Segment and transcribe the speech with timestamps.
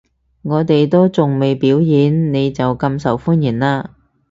[0.41, 3.85] 我哋都仲未表演，你就咁受歡迎喇